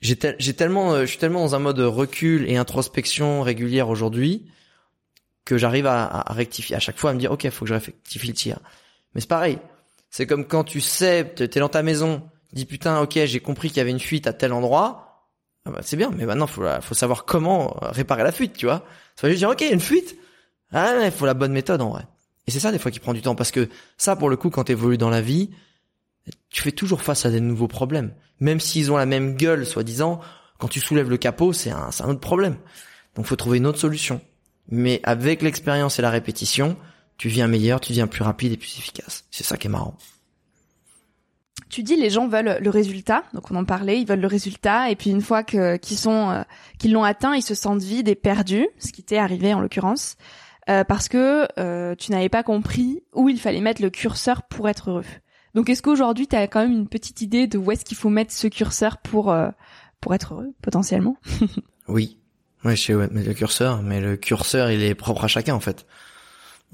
[0.00, 4.46] j'ai tellement, euh, je suis tellement dans un mode recul et introspection régulière aujourd'hui
[5.44, 8.28] que j'arrive à, rectifier à chaque fois à me dire ok, faut que je rectifie
[8.28, 8.58] le tir.
[9.14, 9.58] Mais c'est pareil.
[10.10, 13.78] C'est comme quand tu sais, t'es dans ta maison, dis putain ok, j'ai compris qu'il
[13.78, 15.26] y avait une fuite à tel endroit.
[15.64, 18.84] Ah bah, c'est bien, mais maintenant faut, faut savoir comment réparer la fuite, tu vois.
[19.16, 20.16] Ça veut juste dire ok, une fuite.
[20.70, 22.06] Ah il faut la bonne méthode en vrai.
[22.46, 24.50] Et c'est ça des fois qui prend du temps parce que ça pour le coup
[24.50, 25.50] quand t'évolues dans la vie,
[26.50, 28.12] tu fais toujours face à des nouveaux problèmes.
[28.40, 30.20] Même s'ils ont la même gueule, soi-disant,
[30.58, 32.56] quand tu soulèves le capot, c'est un, un autre problème.
[33.14, 34.20] Donc faut trouver une autre solution.
[34.70, 36.76] Mais avec l'expérience et la répétition,
[37.16, 39.24] tu viens meilleur, tu viens plus rapide et plus efficace.
[39.30, 39.96] C'est ça qui est marrant.
[41.68, 44.90] Tu dis les gens veulent le résultat, donc on en parlait, ils veulent le résultat,
[44.90, 46.42] et puis une fois que qu'ils sont euh,
[46.78, 50.16] qu'ils l'ont atteint, ils se sentent vides et perdus, ce qui t'est arrivé en l'occurrence,
[50.70, 54.68] euh, parce que euh, tu n'avais pas compris où il fallait mettre le curseur pour
[54.68, 55.04] être heureux.
[55.58, 58.10] Donc est-ce qu'aujourd'hui tu as quand même une petite idée de où est-ce qu'il faut
[58.10, 59.48] mettre ce curseur pour euh,
[60.00, 61.16] pour être heureux potentiellement?
[61.88, 62.18] Oui.
[62.64, 65.56] Ouais, je sais où mettre le curseur, mais le curseur il est propre à chacun
[65.56, 65.84] en fait.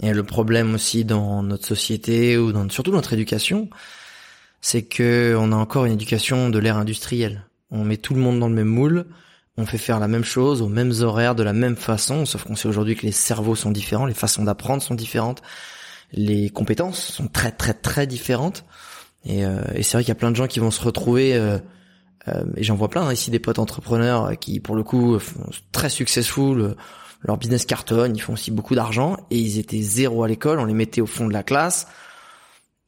[0.02, 3.70] Et le problème aussi dans notre société ou dans surtout notre éducation,
[4.60, 7.46] c'est que on a encore une éducation de l'ère industrielle.
[7.70, 9.06] On met tout le monde dans le même moule,
[9.56, 12.54] on fait faire la même chose aux mêmes horaires de la même façon, sauf qu'on
[12.54, 15.40] sait aujourd'hui que les cerveaux sont différents, les façons d'apprendre sont différentes,
[16.12, 18.64] les compétences sont très très très différentes.
[19.24, 21.34] Et, euh, et c'est vrai qu'il y a plein de gens qui vont se retrouver,
[21.34, 21.58] euh,
[22.28, 25.50] euh, et j'en vois plein hein, ici des potes entrepreneurs qui pour le coup sont
[25.72, 26.76] très successful,
[27.22, 30.66] leur business cartonne, ils font aussi beaucoup d'argent, et ils étaient zéro à l'école, on
[30.66, 31.86] les mettait au fond de la classe.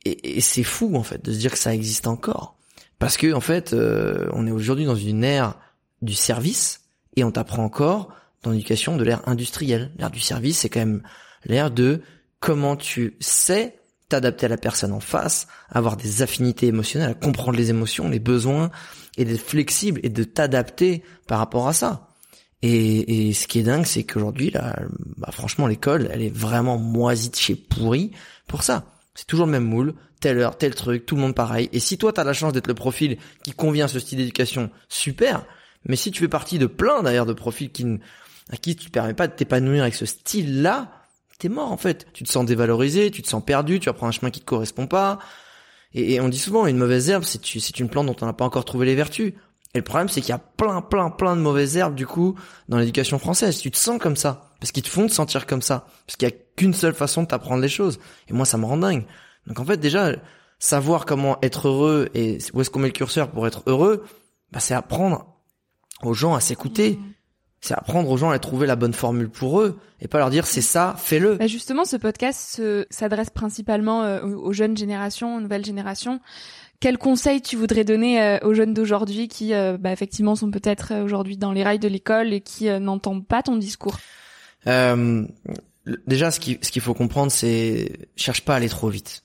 [0.04, 2.56] Et, et c'est fou en fait de se dire que ça existe encore,
[2.98, 5.54] parce que en fait on est aujourd'hui dans une ère
[6.02, 6.82] du service
[7.16, 8.10] et on t'apprend encore
[8.42, 9.90] dans l'éducation de l'ère industrielle.
[9.98, 11.02] L'ère du service, c'est quand même
[11.44, 12.02] l'ère de
[12.40, 17.70] comment tu sais t'adapter à la personne en face, avoir des affinités émotionnelles, comprendre les
[17.70, 18.70] émotions, les besoins,
[19.16, 22.08] et d'être flexible et de t'adapter par rapport à ça.
[22.62, 24.78] Et, et ce qui est dingue, c'est qu'aujourd'hui, là,
[25.16, 28.12] bah, franchement, l'école, elle est vraiment moisie de chez pourri
[28.46, 28.92] pour ça.
[29.14, 31.68] C'est toujours le même moule, telle heure, tel truc, tout le monde pareil.
[31.72, 34.70] Et si toi, t'as la chance d'être le profil qui convient à ce style d'éducation,
[34.88, 35.44] super.
[35.84, 37.84] Mais si tu fais partie de plein d'ailleurs de profils qui,
[38.50, 40.95] à qui tu ne permets pas de t'épanouir avec ce style-là,
[41.38, 42.06] t'es mort en fait.
[42.12, 44.44] Tu te sens dévalorisé, tu te sens perdu, tu vas prendre un chemin qui te
[44.44, 45.18] correspond pas.
[45.92, 48.64] Et, on dit souvent, une mauvaise herbe, c'est une plante dont on n'a pas encore
[48.66, 49.32] trouvé les vertus.
[49.72, 52.34] Et le problème, c'est qu'il y a plein, plein, plein de mauvaises herbes, du coup,
[52.68, 53.58] dans l'éducation française.
[53.58, 54.50] Tu te sens comme ça.
[54.60, 55.86] Parce qu'ils te font te sentir comme ça.
[56.06, 57.98] Parce qu'il y a qu'une seule façon de t'apprendre les choses.
[58.28, 59.06] Et moi, ça me rend dingue.
[59.46, 60.12] Donc en fait, déjà,
[60.58, 64.04] savoir comment être heureux et où est-ce qu'on met le curseur pour être heureux,
[64.52, 65.36] bah, c'est apprendre
[66.02, 66.92] aux gens à s'écouter.
[66.92, 67.12] Mmh.
[67.66, 70.46] C'est apprendre aux gens à trouver la bonne formule pour eux et pas leur dire
[70.46, 71.34] c'est ça, fais-le.
[71.34, 76.20] Bah justement, ce podcast s'adresse principalement euh, aux jeunes générations, aux nouvelles générations.
[76.78, 80.94] Quels conseils tu voudrais donner euh, aux jeunes d'aujourd'hui qui, euh, bah, effectivement, sont peut-être
[81.02, 83.98] aujourd'hui dans les rails de l'école et qui n'entendent pas ton discours?
[84.64, 89.24] Déjà, ce qu'il ce qu'il faut comprendre, c'est cherche pas à aller trop vite.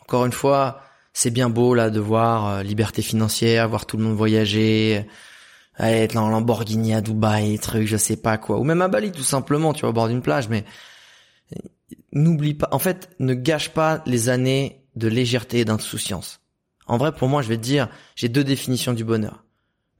[0.00, 0.80] Encore une fois,
[1.12, 5.06] c'est bien beau là de voir liberté financière, voir tout le monde voyager
[5.78, 9.22] être en Lamborghini à Dubaï, truc, je sais pas quoi, ou même à Bali tout
[9.22, 10.64] simplement, tu vois, au bord d'une plage, mais
[12.12, 16.40] n'oublie pas, en fait, ne gâche pas les années de légèreté et d'insouciance.
[16.86, 19.44] En vrai, pour moi, je vais te dire, j'ai deux définitions du bonheur.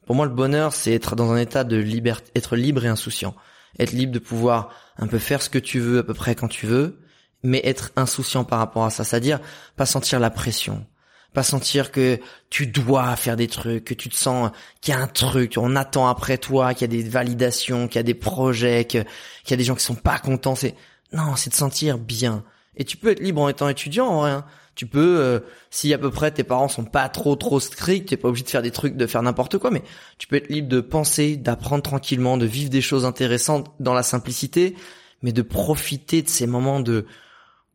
[0.06, 3.34] Pour moi, le bonheur, c'est être dans un état de liberté, être libre et insouciant.
[3.78, 6.48] Être libre de pouvoir un peu faire ce que tu veux à peu près quand
[6.48, 6.98] tu veux,
[7.42, 9.04] mais être insouciant par rapport à ça.
[9.04, 9.40] C'est-à-dire,
[9.76, 10.84] pas sentir la pression,
[11.32, 12.18] pas sentir que
[12.50, 15.76] tu dois faire des trucs, que tu te sens qu'il y a un truc, on
[15.76, 19.04] attend après toi, qu'il y a des validations, qu'il y a des projets, qu'il
[19.48, 20.54] y a des gens qui sont pas contents.
[20.54, 20.74] C'est
[21.12, 22.44] non, c'est de sentir bien.
[22.76, 24.30] Et tu peux être libre en étant étudiant en vrai.
[24.30, 24.44] Hein.
[24.74, 25.40] Tu peux, euh,
[25.70, 28.50] si à peu près tes parents sont pas trop trop stricts, t'es pas obligé de
[28.50, 29.82] faire des trucs, de faire n'importe quoi, mais
[30.16, 34.02] tu peux être libre de penser, d'apprendre tranquillement, de vivre des choses intéressantes dans la
[34.02, 34.74] simplicité,
[35.22, 37.06] mais de profiter de ces moments de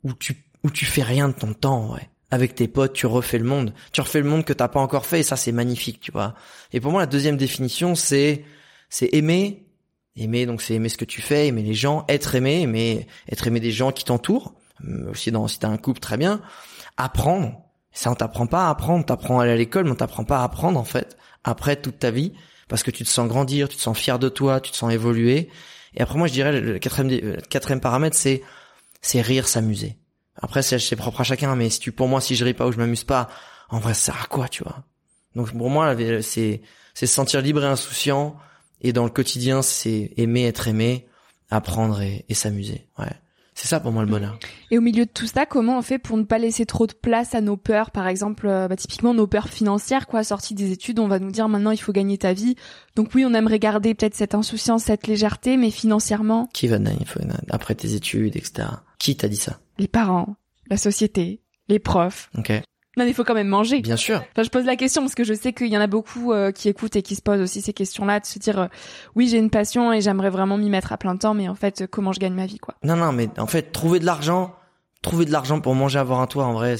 [0.03, 3.37] où tu où tu fais rien de ton temps, ouais avec tes potes, tu refais
[3.37, 3.73] le monde.
[3.91, 6.35] Tu refais le monde que t'as pas encore fait et ça c'est magnifique, tu vois.
[6.73, 8.43] Et pour moi la deuxième définition c'est
[8.89, 9.65] c'est aimer,
[10.15, 13.47] aimer donc c'est aimer ce que tu fais, aimer les gens, être aimé, aimer être
[13.47, 14.53] aimé des gens qui t'entourent.
[14.85, 16.41] Euh, aussi dans si t'as un couple très bien,
[16.97, 17.61] apprendre.
[17.91, 20.39] Ça on t'apprend pas à apprendre, t'apprends à aller à l'école, mais on t'apprend pas
[20.39, 22.33] à apprendre en fait après toute ta vie
[22.67, 24.91] parce que tu te sens grandir, tu te sens fier de toi, tu te sens
[24.91, 25.49] évoluer.
[25.95, 28.43] Et après moi je dirais le quatrième le quatrième paramètre c'est
[29.01, 29.96] c'est rire, s'amuser
[30.41, 32.71] après, c'est propre à chacun, mais si tu, pour moi, si je ris pas ou
[32.71, 33.29] je m'amuse pas,
[33.69, 34.83] en vrai, ça sert à quoi, tu vois?
[35.35, 36.61] Donc pour moi, c'est
[36.93, 38.37] c'est se sentir libre et insouciant,
[38.81, 41.07] et dans le quotidien, c'est aimer être aimé,
[41.49, 42.87] apprendre et, s'amuser.
[42.97, 43.11] Ouais.
[43.53, 44.37] C'est ça pour moi le bonheur.
[44.69, 46.93] Et au milieu de tout ça, comment on fait pour ne pas laisser trop de
[46.93, 47.89] place à nos peurs?
[47.89, 50.23] Par exemple, euh, bah, typiquement nos peurs financières, quoi.
[50.23, 52.55] Sortie des études, on va nous dire maintenant il faut gagner ta vie.
[52.95, 56.47] Donc oui, on aimerait garder peut-être cette insouciance, cette légèreté, mais financièrement?
[56.53, 57.05] Qui va gagner?
[57.49, 58.67] Après tes études, etc.
[58.99, 60.35] Qui t'a dit ça Les parents,
[60.69, 62.29] la société, les profs.
[62.37, 62.51] Ok.
[62.97, 63.81] Non, il faut quand même manger.
[63.81, 64.23] Bien sûr.
[64.31, 66.51] Enfin, je pose la question parce que je sais qu'il y en a beaucoup euh,
[66.51, 68.67] qui écoutent et qui se posent aussi ces questions-là, de se dire euh,
[69.15, 71.85] oui, j'ai une passion et j'aimerais vraiment m'y mettre à plein temps, mais en fait,
[71.85, 72.73] comment je gagne ma vie, quoi?
[72.83, 74.55] Non, non, mais en fait, trouver de l'argent,
[75.03, 76.75] trouver de l'argent pour manger, avoir un toit, en vrai,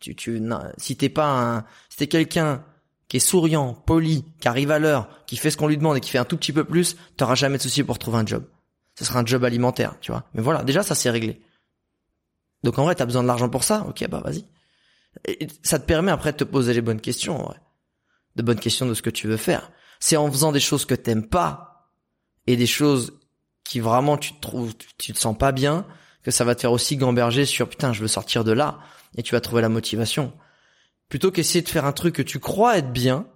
[0.00, 2.62] tu, tu, non, si t'es pas un, si t'es quelqu'un
[3.08, 6.00] qui est souriant, poli, qui arrive à l'heure, qui fait ce qu'on lui demande et
[6.00, 8.44] qui fait un tout petit peu plus, t'auras jamais de souci pour trouver un job.
[8.98, 10.24] Ce sera un job alimentaire, tu vois.
[10.34, 11.40] Mais voilà, déjà, ça c'est réglé.
[12.64, 14.44] Donc en vrai, t'as besoin de l'argent pour ça Ok, bah vas-y.
[15.62, 17.56] ça te permet après de te poser les bonnes questions, ouais.
[18.34, 19.70] de bonnes questions de ce que tu veux faire.
[20.00, 21.92] C'est en faisant des choses que t'aimes pas
[22.48, 23.20] et des choses
[23.62, 25.86] qui vraiment tu te trouves, tu te sens pas bien,
[26.24, 28.80] que ça va te faire aussi gamberger sur putain, je veux sortir de là
[29.16, 30.32] et tu vas trouver la motivation.
[31.08, 33.28] Plutôt qu'essayer de faire un truc que tu crois être bien,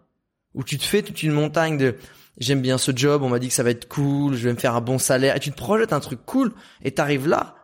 [0.54, 1.96] où tu te fais toute une montagne de
[2.38, 4.58] j'aime bien ce job, on m'a dit que ça va être cool, je vais me
[4.58, 7.56] faire un bon salaire, et tu te projettes un truc cool, et t'arrives là,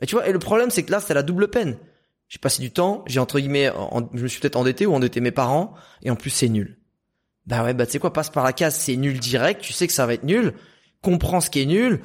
[0.00, 1.78] et tu vois, et le problème, c'est que là, c'est la double peine.
[2.28, 3.70] J'ai passé du temps, j'ai entre guillemets,
[4.14, 6.78] je me suis peut-être endetté ou endetté mes parents, et en plus, c'est nul.
[7.46, 9.86] Bah ouais, bah tu sais quoi, passe par la case, c'est nul direct, tu sais
[9.86, 10.54] que ça va être nul,
[11.02, 12.00] comprends ce qui est nul,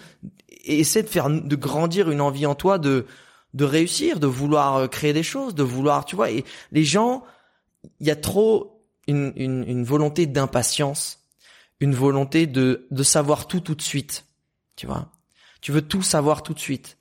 [0.65, 3.05] et essaie de faire, de grandir une envie en toi de,
[3.53, 7.23] de réussir, de vouloir euh, créer des choses, de vouloir, tu vois, et les gens,
[7.99, 11.26] il y a trop une, une, une volonté d'impatience,
[11.79, 14.25] une volonté de, de savoir tout tout de suite,
[14.75, 15.11] tu vois.
[15.61, 16.97] Tu veux tout savoir tout de suite.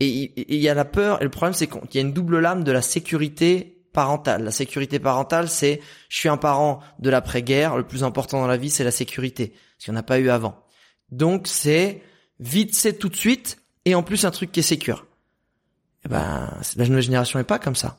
[0.00, 2.38] Et il y a la peur, et le problème c'est qu'il y a une double
[2.38, 4.44] lame de la sécurité parentale.
[4.44, 8.58] La sécurité parentale, c'est je suis un parent de l'après-guerre, le plus important dans la
[8.58, 10.62] vie, c'est la sécurité, ce qu'il n'y en a pas eu avant.
[11.10, 12.02] Donc c'est
[12.40, 15.06] vite, c'est tout de suite, et en plus un truc qui est sécure.
[16.04, 17.96] eh ben, la nouvelle génération est pas comme ça.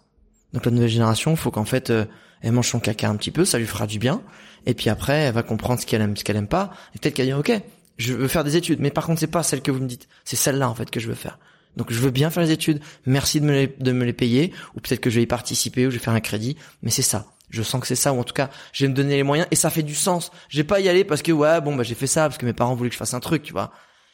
[0.54, 2.06] Donc la nouvelle génération, faut qu'en fait, euh,
[2.42, 4.22] elle mange son caca un petit peu, ça lui fera du bien.
[4.66, 6.72] Et puis après, elle va comprendre ce qu'elle aime, ce qu'elle aime pas.
[6.96, 7.52] Et peut-être qu'elle dit, ok,
[7.98, 10.08] je veux faire des études, mais par contre, c'est pas celle que vous me dites.
[10.26, 11.40] C'est celle-là en fait que je veux faire.
[11.76, 12.82] Donc je veux bien faire les études.
[13.06, 15.88] Merci de me les, de me les payer, ou peut-être que je vais y participer,
[15.88, 16.58] ou je vais faire un crédit.
[16.82, 17.28] Mais c'est ça.
[17.50, 19.48] Je sens que c'est ça, ou en tout cas, je vais me donner les moyens,
[19.52, 20.32] et ça fait du sens.
[20.50, 22.46] Je vais pas y aller parce que ouais, bon bah j'ai fait ça parce que
[22.46, 23.72] mes parents voulaient que je fasse un truc, tu vois.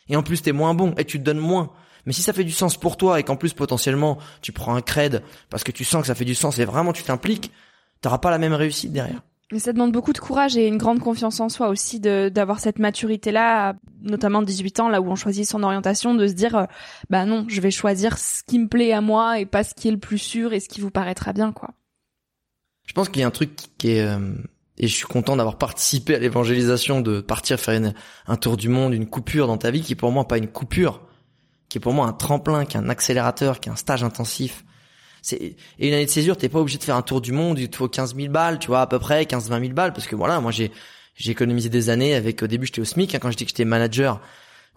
[0.10, 1.72] Et en plus t'es moins bon, et tu te donnes moins.
[2.06, 4.82] Mais si ça fait du sens pour toi et qu'en plus potentiellement tu prends un
[4.82, 7.52] cred parce que tu sens que ça fait du sens et vraiment tu t'impliques,
[8.04, 9.22] t'auras pas la même réussite derrière.
[9.52, 12.60] Mais ça demande beaucoup de courage et une grande confiance en soi aussi de d'avoir
[12.60, 16.56] cette maturité là, notamment 18 ans là où on choisit son orientation, de se dire
[16.56, 16.66] euh,
[17.10, 19.88] bah non, je vais choisir ce qui me plaît à moi et pas ce qui
[19.88, 21.72] est le plus sûr et ce qui vous paraîtra bien quoi.
[22.86, 24.34] Je pense qu'il y a un truc qui est euh,
[24.78, 27.94] et je suis content d'avoir participé à l'évangélisation de partir faire
[28.28, 30.48] un tour du monde, une coupure dans ta vie qui est pour moi pas une
[30.48, 31.02] coupure,
[31.70, 34.66] qui est pour moi un tremplin, qui est un accélérateur, qui est un stage intensif.
[35.24, 35.38] C'est
[35.80, 37.70] et une année de césure, t'es pas obligé de faire un tour du monde, il
[37.70, 40.06] te faut 15 000 balles, tu vois à peu près 15 20 000 balles parce
[40.06, 40.72] que voilà, moi j'ai
[41.16, 43.66] j'ai économisé des années avec au début j'étais au SMIC hein, quand j'étais que j'étais
[43.66, 44.22] manager.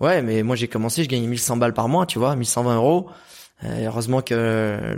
[0.01, 3.11] Ouais, mais moi j'ai commencé, je gagnais 1100 balles par mois, tu vois, 1120 euros.
[3.65, 4.35] Euh, heureusement que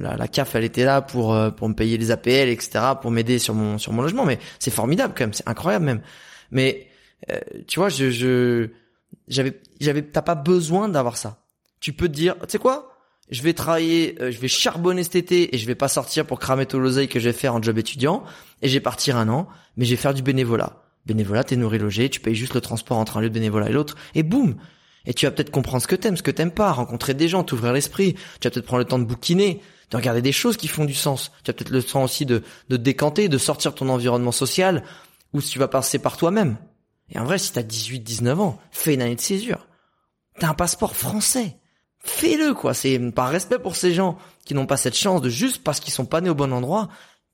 [0.00, 3.12] la, la, CAF elle était là pour euh, pour me payer les APL etc pour
[3.12, 6.00] m'aider sur mon sur mon logement mais c'est formidable quand même c'est incroyable même
[6.50, 6.88] mais
[7.30, 8.70] euh, tu vois je je
[9.28, 11.38] j'avais j'avais t'as pas besoin d'avoir ça
[11.80, 12.87] tu peux te dire, tu sais quoi?
[13.30, 16.38] Je vais travailler, euh, je vais charbonner cet été et je vais pas sortir pour
[16.38, 18.24] cramer tout l'oseille que j'ai fait en job étudiant
[18.62, 20.82] et je vais partir un an, mais je vais faire du bénévolat.
[21.04, 23.72] Bénévolat, t'es nourri logé, tu payes juste le transport entre un lieu de bénévolat et
[23.72, 24.56] l'autre et boum
[25.04, 27.44] Et tu vas peut-être comprendre ce que t'aimes, ce que t'aimes pas, rencontrer des gens,
[27.44, 28.14] t'ouvrir l'esprit.
[28.40, 29.60] Tu vas peut-être prendre le temps de bouquiner,
[29.90, 31.30] de regarder des choses qui font du sens.
[31.44, 34.84] Tu as peut-être le temps aussi de, de décanter, de sortir ton environnement social
[35.34, 36.56] ou si tu vas passer par toi-même.
[37.10, 39.66] Et en vrai, si t'as 18, 19 ans, fais une année de césure.
[40.38, 41.57] T'as un passeport français
[42.00, 42.74] fais-le quoi.
[42.74, 45.92] C'est par respect pour ces gens qui n'ont pas cette chance de juste parce qu'ils
[45.92, 46.88] sont pas nés au bon endroit,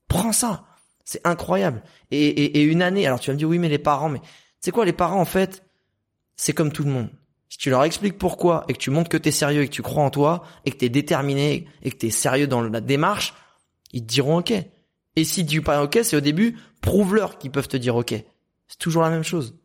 [0.07, 0.65] prends ça.
[1.03, 1.83] C'est incroyable.
[2.11, 4.21] Et, et, une année, alors tu vas me dire oui mais les parents, mais
[4.59, 5.63] c'est quoi les parents en fait
[6.35, 7.09] C'est comme tout le monde.
[7.49, 9.83] Si tu leur expliques pourquoi et que tu montres que t'es sérieux et que tu
[9.83, 13.33] crois en toi et que t'es déterminé et que t'es sérieux dans la démarche,
[13.93, 14.51] ils te diront ok.
[15.15, 18.15] Et si tu dis pas ok, c'est au début, prouve-leur qu'ils peuvent te dire ok.
[18.67, 19.55] C'est toujours la même chose.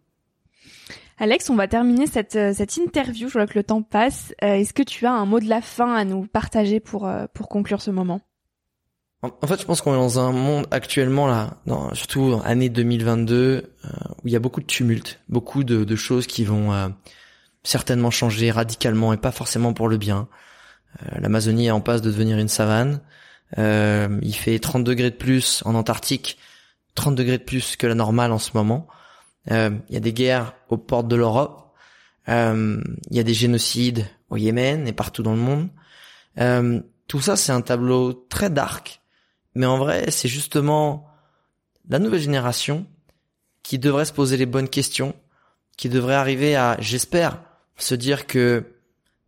[1.23, 3.29] Alex, on va terminer cette, euh, cette interview.
[3.29, 4.35] Je vois que le temps passe.
[4.43, 7.27] Euh, est-ce que tu as un mot de la fin à nous partager pour, euh,
[7.35, 8.23] pour conclure ce moment?
[9.23, 13.71] En fait, je pense qu'on est dans un monde actuellement là, dans, surtout année 2022,
[13.85, 16.91] où il y a beaucoup de tumulte, beaucoup de, de choses qui vont
[17.63, 20.27] certainement changer radicalement et pas forcément pour le bien.
[21.19, 23.03] L'Amazonie est en passe de devenir une savane.
[23.59, 26.39] il fait 30 degrés de plus en Antarctique,
[26.95, 28.89] 30 degrés de plus que la normale en ce moment.
[29.51, 31.75] Euh, il y a des guerres aux portes de l'Europe.
[32.29, 35.69] Euh, il y a des génocides au Yémen et partout dans le monde.
[36.39, 39.01] Euh, tout ça, c'est un tableau très dark,
[39.55, 41.09] mais en vrai, c'est justement
[41.89, 42.87] la nouvelle génération
[43.63, 45.15] qui devrait se poser les bonnes questions,
[45.77, 47.43] qui devrait arriver à, j'espère,
[47.77, 48.65] se dire que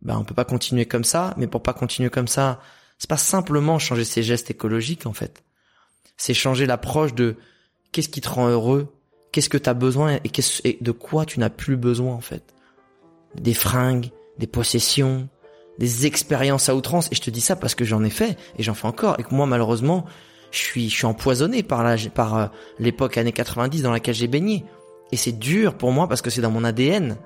[0.01, 2.61] ben on peut pas continuer comme ça, mais pour pas continuer comme ça,
[2.97, 5.43] c'est pas simplement changer ses gestes écologiques en fait.
[6.17, 7.37] C'est changer l'approche de
[7.91, 8.93] qu'est-ce qui te rend heureux,
[9.33, 10.31] qu'est-ce que tu as besoin et,
[10.63, 12.53] et de quoi tu n'as plus besoin en fait.
[13.35, 15.27] Des fringues, des possessions,
[15.79, 17.09] des expériences à outrance.
[17.11, 19.19] Et je te dis ça parce que j'en ai fait et j'en fais encore.
[19.19, 20.05] Et que moi malheureusement,
[20.51, 22.47] je suis, je suis empoisonné par la, par euh,
[22.79, 24.63] l'époque années 90 dans laquelle j'ai baigné.
[25.11, 27.17] Et c'est dur pour moi parce que c'est dans mon ADN.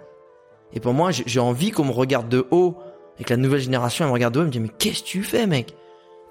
[0.73, 2.77] Et pour moi, j'ai envie qu'on me regarde de haut
[3.19, 5.07] et que la nouvelle génération me regarde de haut et me dit mais qu'est-ce que
[5.07, 5.73] tu fais mec?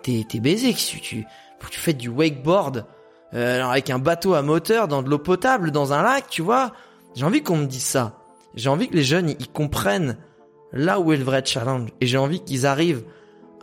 [0.02, 1.24] T'es t'es baisé, tu, tu,
[1.70, 2.86] tu fais du wakeboard?
[3.34, 6.42] Euh, alors avec un bateau à moteur dans de l'eau potable dans un lac, tu
[6.42, 6.72] vois.
[7.14, 8.18] J'ai envie qu'on me dise ça.
[8.54, 10.16] J'ai envie que les jeunes ils comprennent
[10.72, 13.04] là où est le vrai challenge et j'ai envie qu'ils arrivent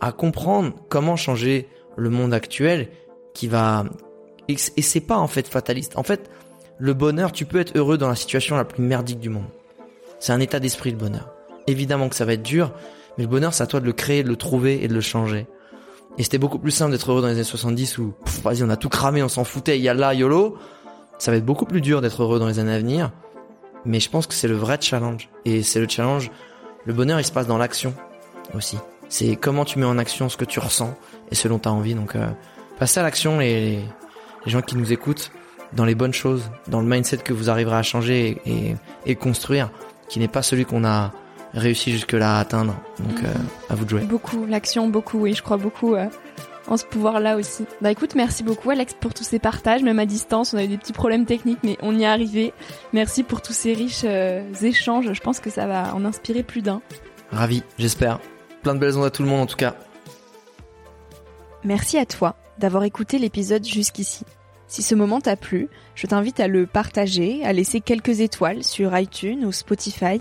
[0.00, 2.88] à comprendre comment changer le monde actuel
[3.34, 3.84] qui va
[4.48, 5.96] et c'est pas en fait fataliste.
[5.96, 6.30] En fait,
[6.78, 9.46] le bonheur, tu peux être heureux dans la situation la plus merdique du monde.
[10.18, 11.30] C'est un état d'esprit le bonheur.
[11.66, 12.72] Évidemment que ça va être dur,
[13.16, 15.00] mais le bonheur c'est à toi de le créer, de le trouver et de le
[15.00, 15.46] changer.
[16.16, 18.76] Et c'était beaucoup plus simple d'être heureux dans les années 70 où, vas-y, on a
[18.76, 20.56] tout cramé, on s'en foutait, yalla, yolo.
[21.18, 23.10] Ça va être beaucoup plus dur d'être heureux dans les années à venir.
[23.84, 25.28] Mais je pense que c'est le vrai challenge.
[25.44, 26.30] Et c'est le challenge.
[26.84, 27.94] Le bonheur, il se passe dans l'action
[28.54, 28.78] aussi.
[29.08, 30.94] C'est comment tu mets en action ce que tu ressens
[31.30, 31.94] et ce dont tu as envie.
[31.94, 32.26] Donc, euh,
[32.78, 33.80] passez à l'action et
[34.46, 35.32] les gens qui nous écoutent
[35.72, 38.40] dans les bonnes choses, dans le mindset que vous arriverez à changer
[39.06, 39.70] et construire,
[40.08, 41.10] qui n'est pas celui qu'on a
[41.54, 42.74] réussi jusque-là à atteindre.
[42.98, 43.32] Donc, euh,
[43.70, 44.00] à vous de jouer.
[44.02, 46.06] Beaucoup, l'action, beaucoup, oui, je crois beaucoup euh,
[46.66, 47.64] en ce pouvoir-là aussi.
[47.80, 50.68] Bah écoute, merci beaucoup Alex pour tous ces partages, même à distance, on a eu
[50.68, 52.52] des petits problèmes techniques, mais on y est arrivé.
[52.92, 56.62] Merci pour tous ces riches euh, échanges, je pense que ça va en inspirer plus
[56.62, 56.80] d'un.
[57.30, 58.20] Ravi, j'espère.
[58.62, 59.76] Plein de belles ondes à tout le monde en tout cas.
[61.64, 64.24] Merci à toi d'avoir écouté l'épisode jusqu'ici.
[64.66, 68.96] Si ce moment t'a plu, je t'invite à le partager, à laisser quelques étoiles sur
[68.98, 70.20] iTunes ou Spotify,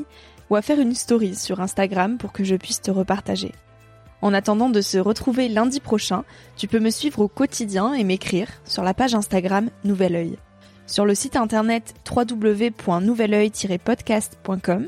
[0.61, 3.51] faire une story sur Instagram pour que je puisse te repartager.
[4.21, 6.23] En attendant de se retrouver lundi prochain,
[6.55, 10.37] tu peux me suivre au quotidien et m'écrire sur la page Instagram Nouvel Oeil.
[10.87, 14.87] Sur le site internet www.nouveloeil-podcast.com,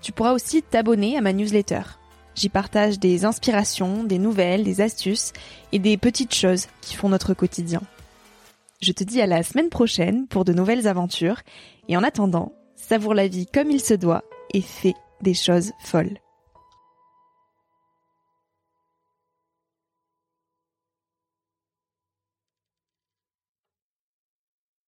[0.00, 1.82] tu pourras aussi t'abonner à ma newsletter.
[2.36, 5.32] J'y partage des inspirations, des nouvelles, des astuces
[5.72, 7.80] et des petites choses qui font notre quotidien.
[8.82, 11.40] Je te dis à la semaine prochaine pour de nouvelles aventures
[11.88, 16.18] et en attendant, savoure la vie comme il se doit et fais des choses folles.